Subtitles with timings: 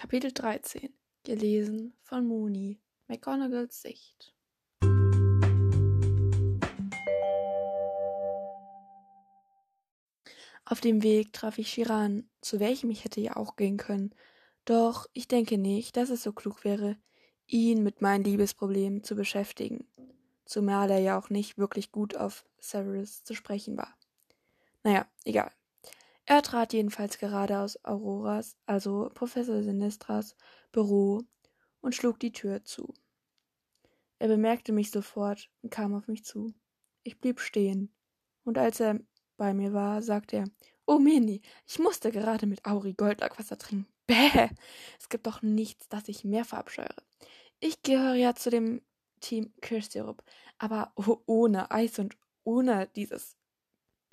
[0.00, 0.94] Kapitel 13
[1.24, 4.32] Gelesen von Mooney McGonagalls Sicht
[10.64, 14.14] Auf dem Weg traf ich Shiran, zu welchem ich hätte ja auch gehen können.
[14.64, 16.96] Doch ich denke nicht, dass es so klug wäre,
[17.48, 19.88] ihn mit meinen Liebesproblemen zu beschäftigen,
[20.44, 23.98] zumal er ja auch nicht wirklich gut auf Severus zu sprechen war.
[24.84, 25.50] Naja, egal.
[26.30, 30.36] Er trat jedenfalls gerade aus Auroras, also Professor Sinistras,
[30.72, 31.22] Büro
[31.80, 32.92] und schlug die Tür zu.
[34.18, 36.52] Er bemerkte mich sofort und kam auf mich zu.
[37.02, 37.94] Ich blieb stehen,
[38.44, 39.00] und als er
[39.38, 40.44] bei mir war, sagte er,
[40.84, 43.90] Oh Mini, ich musste gerade mit Auri Goldlackwasser trinken.
[44.06, 44.50] Bäh!
[45.00, 47.02] Es gibt doch nichts, das ich mehr verabscheure.
[47.58, 48.82] Ich gehöre ja zu dem
[49.20, 50.22] Team Kirschsirup,
[50.58, 50.92] aber
[51.24, 53.38] ohne Eis und ohne dieses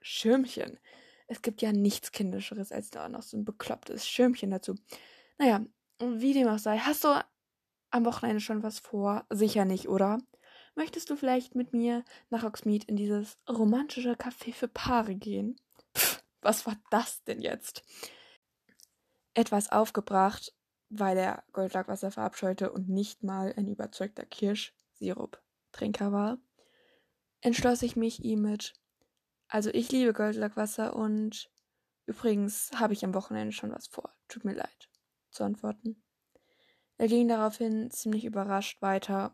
[0.02, 0.80] Schirmchen.
[1.28, 4.76] Es gibt ja nichts Kindischeres als da noch so ein beklopptes Schirmchen dazu.
[5.38, 5.66] Naja,
[6.00, 7.26] wie dem auch sei, hast du
[7.90, 9.26] am Wochenende schon was vor?
[9.30, 10.20] Sicher nicht, oder?
[10.76, 15.55] Möchtest du vielleicht mit mir nach Oxmead in dieses romantische Café für Paare gehen?
[15.96, 17.84] Pff, was war das denn jetzt?
[19.34, 20.54] Etwas aufgebracht,
[20.90, 26.38] weil er Goldlackwasser verabscheute und nicht mal ein überzeugter Kirschsirup-Trinker war,
[27.42, 28.74] entschloss ich mich ihm mit
[29.56, 31.50] also ich liebe Goldlackwasser und
[32.08, 34.14] übrigens habe ich am Wochenende schon was vor.
[34.28, 34.90] Tut mir leid,
[35.32, 36.04] zu antworten.
[36.98, 39.32] Er ging daraufhin ziemlich überrascht weiter,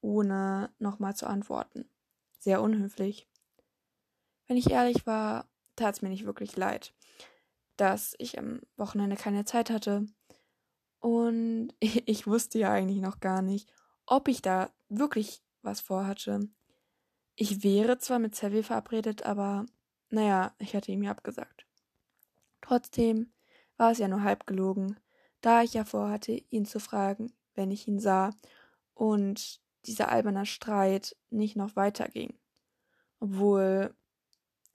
[0.00, 1.90] ohne nochmal zu antworten.
[2.38, 3.28] Sehr unhöflich.
[4.46, 6.94] Wenn ich ehrlich war, tat es mir nicht wirklich leid,
[7.76, 10.06] dass ich am Wochenende keine Zeit hatte.
[11.00, 13.68] Und ich wusste ja eigentlich noch gar nicht,
[14.06, 16.48] ob ich da wirklich was vorhatte.
[17.36, 19.66] Ich wäre zwar mit Savvy verabredet, aber
[20.08, 21.66] naja, ich hatte ihm ja abgesagt.
[22.62, 23.32] Trotzdem
[23.76, 24.98] war es ja nur halb gelogen,
[25.42, 28.30] da ich ja vorhatte, ihn zu fragen, wenn ich ihn sah,
[28.94, 32.38] und dieser alberne Streit nicht noch weiterging.
[33.20, 33.94] Obwohl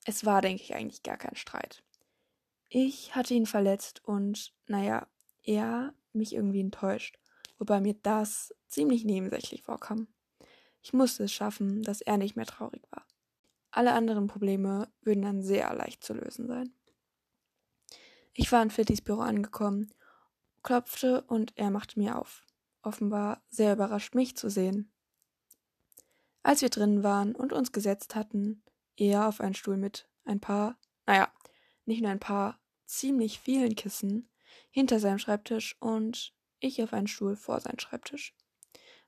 [0.06, 1.84] es war, denke ich, eigentlich gar kein Streit.
[2.70, 5.08] Ich hatte ihn verletzt und, naja,
[5.44, 7.18] er mich irgendwie enttäuscht,
[7.58, 10.08] wobei mir das ziemlich nebensächlich vorkam.
[10.82, 13.06] Ich musste es schaffen, dass er nicht mehr traurig war.
[13.72, 16.74] Alle anderen Probleme würden dann sehr leicht zu lösen sein.
[18.34, 19.94] Ich war in Fittys Büro angekommen,
[20.64, 22.46] klopfte und er machte mir auf.
[22.82, 24.92] Offenbar sehr überrascht, mich zu sehen.
[26.44, 28.64] Als wir drinnen waren und uns gesetzt hatten,
[28.98, 31.32] er auf einen Stuhl mit ein paar, naja,
[31.86, 34.30] nicht nur ein paar, ziemlich vielen Kissen
[34.70, 38.36] hinter seinem Schreibtisch und ich auf einen Stuhl vor seinem Schreibtisch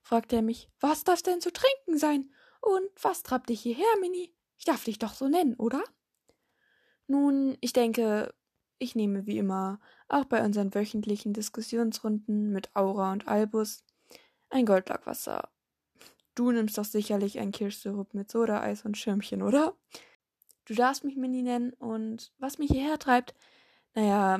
[0.04, 2.30] fragte er mich, was darf denn zu trinken sein?
[2.62, 4.34] Und was trabt dich hierher, Mini?
[4.58, 5.84] Ich darf dich doch so nennen, oder?
[7.08, 8.34] Nun, ich denke,
[8.78, 13.84] ich nehme wie immer, auch bei unseren wöchentlichen Diskussionsrunden mit Aura und Albus,
[14.50, 15.50] ein Goldlackwasser.
[16.36, 19.76] Du nimmst doch sicherlich ein Kirschsirup mit Sodaeis und Schirmchen, oder?
[20.66, 23.36] Du darfst mich Mini nennen und was mich hierher treibt,
[23.94, 24.40] naja,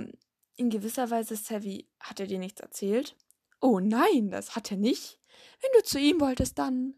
[0.56, 3.16] in gewisser Weise, Savvy, hat er dir nichts erzählt?
[3.60, 5.20] Oh nein, das hat er nicht.
[5.62, 6.96] Wenn du zu ihm wolltest, dann.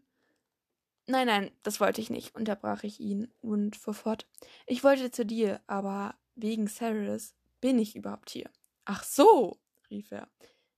[1.06, 4.26] Nein, nein, das wollte ich nicht, unterbrach ich ihn und fuhr fort.
[4.66, 8.50] Ich wollte zu dir, aber wegen Cyrus bin ich überhaupt hier.
[8.84, 9.58] Ach so,
[9.90, 10.28] rief er.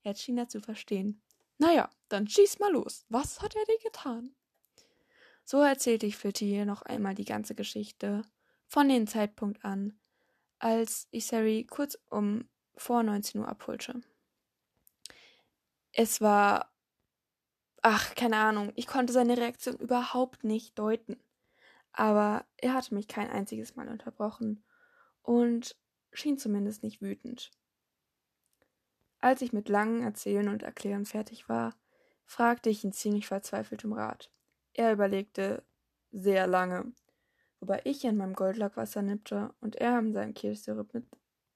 [0.03, 1.23] Jetzt schien er zu verstehen.
[1.59, 3.05] Naja, dann schieß mal los.
[3.09, 4.35] Was hat er dir getan?
[5.45, 8.23] So erzählte ich Fitty noch einmal die ganze Geschichte,
[8.67, 9.99] von dem Zeitpunkt an,
[10.59, 14.01] als ich Sari kurz um vor 19 Uhr abholte.
[15.93, 16.71] Es war
[17.83, 21.19] ach, keine Ahnung, ich konnte seine Reaktion überhaupt nicht deuten.
[21.93, 24.63] Aber er hatte mich kein einziges Mal unterbrochen
[25.23, 25.77] und
[26.13, 27.51] schien zumindest nicht wütend.
[29.21, 31.75] Als ich mit langen Erzählen und Erklären fertig war,
[32.25, 34.31] fragte ich ihn ziemlich verzweifelt um Rat.
[34.75, 35.65] Er überlegte
[36.13, 36.93] sehr lange,
[37.59, 41.05] wobei ich an meinem Goldlackwasser nippte und er an seinem Kirschsirup mit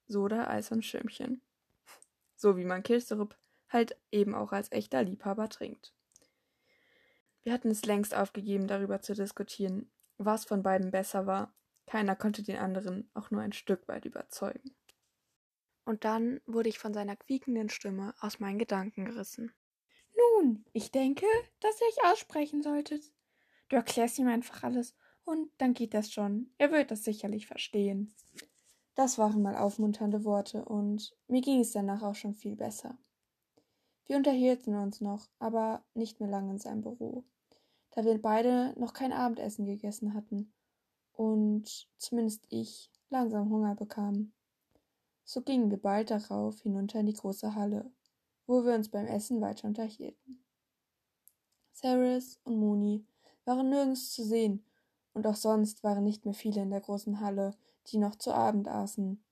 [0.09, 1.41] Soda, Eis und Schirmchen.
[2.35, 5.95] So wie man Kirschsirup halt eben auch als echter Liebhaber trinkt.
[7.45, 11.55] Wir hatten es längst aufgegeben, darüber zu diskutieren, was von beiden besser war.
[11.87, 14.77] Keiner konnte den anderen auch nur ein Stück weit überzeugen.
[15.85, 19.53] Und dann wurde ich von seiner quiekenden Stimme aus meinen Gedanken gerissen.
[20.17, 21.27] Nun, ich denke,
[21.61, 23.13] dass ihr euch aussprechen solltet.
[23.69, 26.53] Du erklärst ihm einfach alles und dann geht das schon.
[26.59, 28.15] Er wird das sicherlich verstehen.
[28.95, 32.99] Das waren mal aufmunternde Worte und mir ging es danach auch schon viel besser.
[34.07, 37.25] Wir unterhielten uns noch, aber nicht mehr lange in seinem Büro
[37.93, 40.53] da wir beide noch kein Abendessen gegessen hatten
[41.13, 44.33] und zumindest ich langsam Hunger bekam.
[45.25, 47.91] So gingen wir bald darauf hinunter in die große Halle,
[48.47, 50.43] wo wir uns beim Essen weiter unterhielten.
[51.75, 53.05] Ceres und Mooney
[53.45, 54.65] waren nirgends zu sehen,
[55.15, 57.55] und auch sonst waren nicht mehr viele in der großen Halle,
[57.89, 59.23] die noch zu Abend aßen.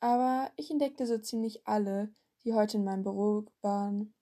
[0.00, 2.12] Aber ich entdeckte so ziemlich alle,
[2.44, 4.14] die heute in meinem Büro waren.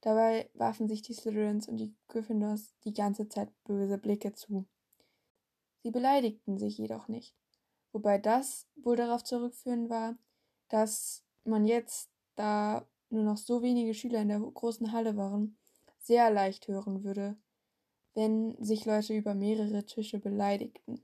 [0.00, 4.66] Dabei warfen sich die Slytherins und die Gryffindors die ganze Zeit böse Blicke zu.
[5.82, 7.34] Sie beleidigten sich jedoch nicht,
[7.92, 10.16] wobei das wohl darauf zurückführen war,
[10.68, 15.58] dass man jetzt, da nur noch so wenige Schüler in der großen Halle waren,
[15.98, 17.36] sehr leicht hören würde,
[18.14, 21.02] wenn sich Leute über mehrere Tische beleidigten.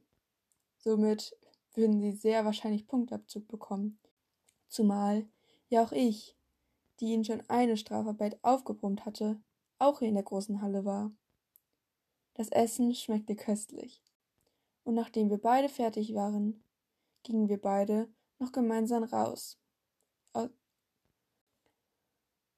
[0.78, 1.36] Somit
[1.74, 3.98] würden sie sehr wahrscheinlich Punktabzug bekommen.
[4.68, 5.26] Zumal
[5.68, 6.36] ja auch ich,
[7.00, 9.40] die ihnen schon eine Strafarbeit aufgebrummt hatte,
[9.78, 11.12] auch hier in der großen Halle war.
[12.34, 14.02] Das Essen schmeckte köstlich.
[14.84, 16.62] Und nachdem wir beide fertig waren,
[17.22, 18.08] gingen wir beide
[18.38, 19.58] noch gemeinsam raus.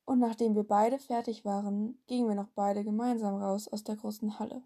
[0.08, 4.38] Und nachdem wir beide fertig waren, gingen wir noch beide gemeinsam raus aus der großen
[4.38, 4.62] Halle.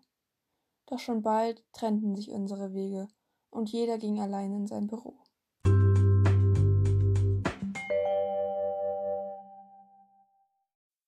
[0.87, 3.09] Doch schon bald trennten sich unsere Wege
[3.50, 5.17] und jeder ging allein in sein Büro.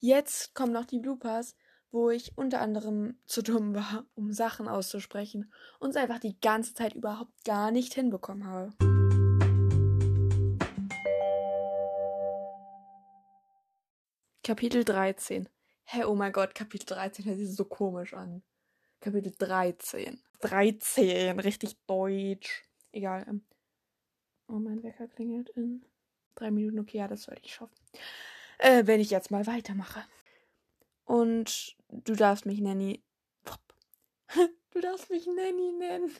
[0.07, 1.57] Jetzt kommen noch die Bloopers,
[1.91, 6.75] wo ich unter anderem zu dumm war, um Sachen auszusprechen und es einfach die ganze
[6.75, 8.75] Zeit überhaupt gar nicht hinbekommen habe.
[14.43, 15.45] Kapitel 13.
[15.45, 15.51] Hä,
[15.85, 18.43] hey, oh mein Gott, Kapitel 13 hört sich so komisch an.
[19.01, 20.21] Kapitel 13.
[20.43, 22.63] 13, richtig deutsch.
[22.93, 23.25] Egal.
[23.27, 23.47] Ähm.
[24.49, 25.87] Oh, mein Wecker klingelt in
[26.35, 26.81] drei Minuten.
[26.81, 27.75] Okay, ja, das sollte ich schaffen.
[28.59, 30.05] Äh, wenn ich jetzt mal weitermache.
[31.05, 33.03] Und du darfst mich Nanny.
[34.71, 36.11] Du darfst mich Nanny nennen.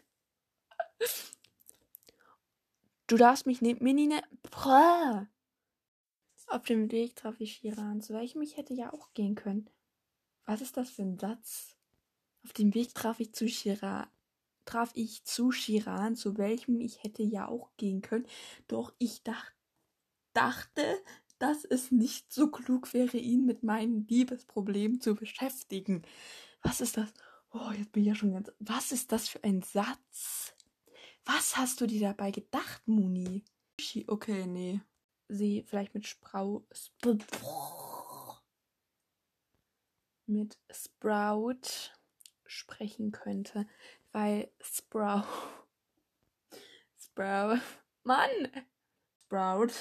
[3.07, 5.29] Du darfst mich ne Mini nennen.
[6.47, 9.69] Auf dem Weg traf ich Shiran, zu welchem ich hätte ja auch gehen können.
[10.47, 11.77] Was ist das für ein Satz?
[12.45, 14.07] Auf dem Weg traf ich zu Shiran,
[14.65, 18.27] traf ich zu Shiran, zu welchem ich hätte ja auch gehen können.
[18.69, 19.53] Doch ich dach,
[20.33, 21.03] dachte,
[21.39, 26.03] dass es nicht so klug wäre, ihn mit meinen Liebesproblemen zu beschäftigen.
[26.63, 27.13] Was ist das?
[27.53, 28.51] Oh, jetzt bin ich ja schon ganz.
[28.59, 30.55] Was ist das für ein Satz?
[31.25, 33.45] Was hast du dir dabei gedacht, Muni?
[34.07, 34.81] Okay, nee.
[35.29, 36.67] Sie vielleicht mit Sprau.
[36.73, 37.19] Sp
[40.27, 41.93] mit Sprout
[42.47, 43.67] sprechen könnte,
[44.13, 45.25] weil Sprout.
[46.99, 47.61] Sprout.
[48.05, 48.31] Mann!
[49.27, 49.73] Sprout.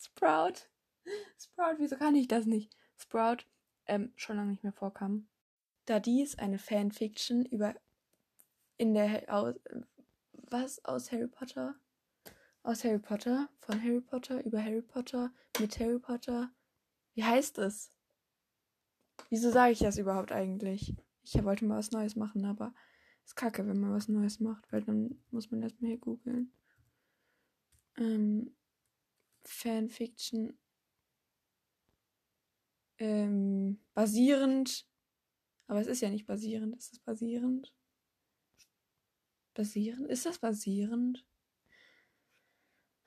[0.00, 0.66] Sprout.
[1.38, 2.74] Sprout, wieso kann ich das nicht?
[2.96, 3.44] Sprout
[3.86, 5.28] ähm, schon lange nicht mehr vorkam.
[5.84, 7.74] Da dies eine Fanfiction über
[8.78, 9.56] in der aus,
[10.32, 11.74] was aus Harry Potter?
[12.62, 13.50] Aus Harry Potter?
[13.60, 14.44] Von Harry Potter?
[14.44, 15.32] Über Harry Potter?
[15.58, 16.50] Mit Harry Potter?
[17.14, 17.92] Wie heißt es?
[19.28, 20.94] Wieso sage ich das überhaupt eigentlich?
[21.22, 22.72] Ich wollte mal was Neues machen aber
[23.24, 26.52] ist kacke wenn man was Neues macht weil dann muss man erstmal hier googeln.
[27.98, 28.56] Ähm,
[29.44, 30.58] Fanfiction
[33.00, 34.86] ähm, basierend.
[35.66, 36.76] Aber es ist ja nicht basierend.
[36.76, 37.74] Ist das basierend?
[39.54, 40.08] Basierend?
[40.08, 41.26] Ist das basierend?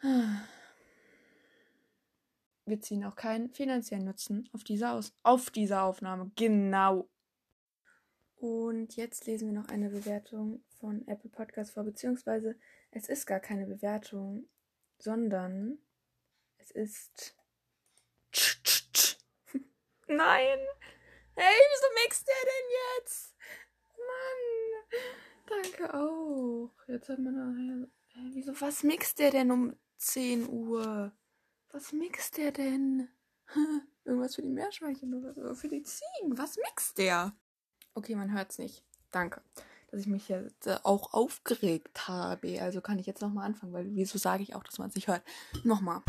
[2.65, 6.31] Wir ziehen auch keinen finanziellen Nutzen auf diese, Aus auf diese Aufnahme.
[6.36, 7.10] Genau.
[8.38, 12.57] Und jetzt lesen wir noch eine Bewertung von Apple Podcast vor, beziehungsweise
[12.91, 14.50] es ist gar keine Bewertung,
[14.98, 15.77] sondern
[16.63, 17.36] es ist.
[20.08, 20.60] Nein!
[21.36, 23.36] Hey, wieso mixt der denn jetzt?
[23.98, 25.62] Mann!
[25.62, 26.72] Danke auch.
[26.88, 27.88] Jetzt hat man nachher.
[28.13, 31.12] Hey, wieso, was mixt der denn um 10 Uhr?
[31.72, 33.10] Was mixt der denn?
[34.05, 35.55] Irgendwas für die Meerschweinchen oder so.
[35.55, 36.38] Für die Ziegen.
[36.38, 37.34] Was mixt der?
[37.96, 38.84] Okay, man hört's nicht.
[39.12, 39.41] Danke.
[39.89, 42.62] Dass ich mich jetzt äh, auch aufgeregt habe.
[42.62, 45.08] Also kann ich jetzt nochmal anfangen, weil wieso sage ich auch, dass man es nicht
[45.08, 45.24] hört?
[45.63, 46.01] Nochmal.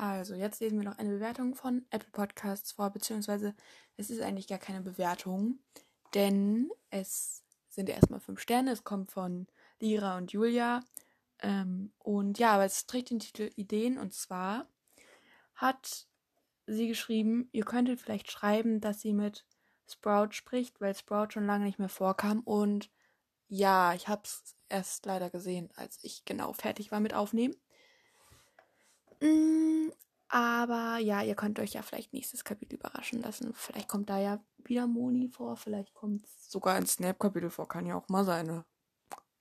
[0.00, 3.52] Also, jetzt lesen wir noch eine Bewertung von Apple Podcasts vor, beziehungsweise
[3.96, 5.58] es ist eigentlich gar keine Bewertung,
[6.14, 8.70] denn es sind erstmal fünf Sterne.
[8.70, 9.48] Es kommt von
[9.80, 10.84] Lira und Julia.
[11.40, 14.68] Ähm, und ja, aber es trägt den Titel Ideen und zwar
[15.56, 16.06] hat
[16.68, 19.46] sie geschrieben, ihr könntet vielleicht schreiben, dass sie mit
[19.90, 22.88] Sprout spricht, weil Sprout schon lange nicht mehr vorkam und
[23.48, 27.56] ja, ich hab's erst leider gesehen, als ich genau fertig war mit Aufnehmen.
[29.20, 29.90] Mm,
[30.28, 33.54] aber ja, ihr könnt euch ja vielleicht nächstes Kapitel überraschen lassen.
[33.54, 37.68] Vielleicht kommt da ja wieder Moni vor, vielleicht kommt sogar ein Snap-Kapitel vor.
[37.68, 38.64] Kann ja auch mal sein, ne?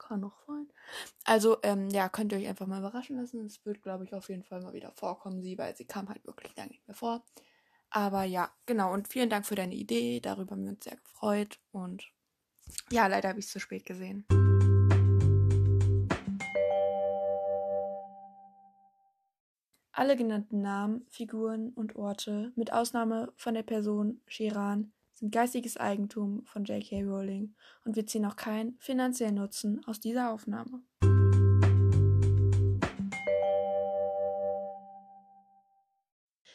[0.07, 0.67] kann noch sein.
[1.25, 3.45] Also, ähm, ja, könnt ihr euch einfach mal überraschen lassen.
[3.45, 6.25] Es wird, glaube ich, auf jeden Fall mal wieder vorkommen, sie, weil sie kam halt
[6.25, 7.23] wirklich lange nicht mehr vor.
[7.89, 8.93] Aber ja, genau.
[8.93, 10.19] Und vielen Dank für deine Idee.
[10.19, 11.59] Darüber haben wir uns sehr gefreut.
[11.71, 12.11] Und
[12.89, 14.25] ja, leider habe ich es zu spät gesehen.
[19.99, 26.45] Alle genannten Namen, Figuren und Orte, mit Ausnahme von der Person Shiran, sind geistiges Eigentum
[26.45, 27.01] von J.K.
[27.01, 30.83] Rowling und wir ziehen auch keinen finanziellen Nutzen aus dieser Aufnahme.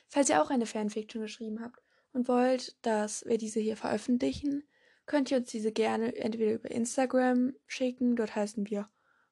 [0.06, 1.82] Falls ihr auch eine Fanfiction geschrieben habt
[2.12, 4.62] und wollt, dass wir diese hier veröffentlichen,
[5.04, 8.88] könnt ihr uns diese gerne entweder über Instagram schicken, dort heißen wir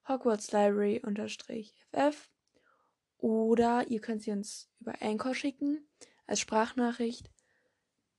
[0.08, 1.00] Hogwarts Library
[1.94, 2.28] ff
[3.20, 5.86] oder ihr könnt sie uns über Anchor schicken
[6.26, 7.30] als Sprachnachricht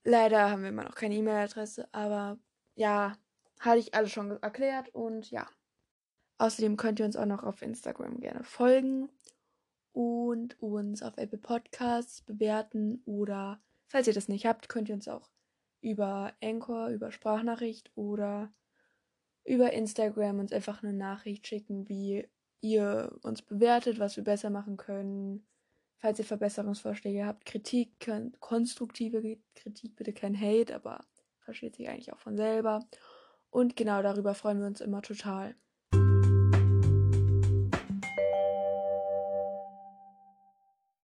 [0.04, 2.38] Leider haben wir immer noch keine E-Mail-Adresse, aber
[2.74, 3.16] ja,
[3.60, 5.48] hatte ich alles schon erklärt und ja.
[6.38, 9.10] Außerdem könnt ihr uns auch noch auf Instagram gerne folgen
[9.92, 15.06] und uns auf Apple Podcasts bewerten oder falls ihr das nicht habt, könnt ihr uns
[15.06, 15.30] auch
[15.80, 18.52] über Anchor, über Sprachnachricht oder
[19.44, 22.28] über Instagram uns einfach eine Nachricht schicken, wie
[22.62, 25.46] ihr uns bewertet, was wir besser machen können,
[26.02, 31.04] Falls ihr Verbesserungsvorschläge habt, Kritik, konstruktive Kritik, bitte kein Hate, aber
[31.38, 32.80] versteht sich eigentlich auch von selber.
[33.50, 35.54] Und genau darüber freuen wir uns immer total.